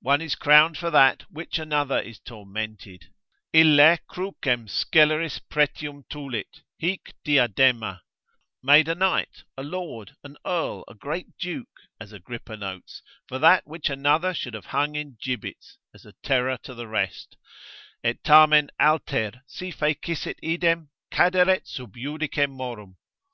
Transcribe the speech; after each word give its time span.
One 0.00 0.22
is 0.22 0.34
crowned 0.34 0.78
for 0.78 0.90
that 0.92 1.30
which 1.30 1.58
another 1.58 2.00
is 2.00 2.18
tormented: 2.18 3.12
Ille 3.52 3.98
crucem 4.08 4.66
sceleris 4.66 5.40
precium 5.46 6.04
tulit, 6.08 6.62
hic 6.78 7.12
diadema; 7.22 8.00
made 8.62 8.88
a 8.88 8.94
knight, 8.94 9.44
a 9.58 9.62
lord, 9.62 10.16
an 10.24 10.38
earl, 10.46 10.84
a 10.88 10.94
great 10.94 11.36
duke, 11.36 11.80
(as 12.00 12.14
Agrippa 12.14 12.56
notes) 12.56 13.02
for 13.26 13.38
that 13.40 13.66
which 13.66 13.90
another 13.90 14.32
should 14.32 14.54
have 14.54 14.64
hung 14.72 14.94
in 14.96 15.18
gibbets, 15.20 15.76
as 15.92 16.06
a 16.06 16.12
terror 16.22 16.56
to 16.62 16.72
the 16.72 16.88
rest, 16.88 17.36
———et 18.02 18.24
tamen 18.24 18.70
alter, 18.80 19.42
Si 19.46 19.70
fecisset 19.70 20.38
idem, 20.42 20.88
caderet 21.12 21.66
sub 21.66 21.94
judice 21.94 22.48
morum. 22.48 22.96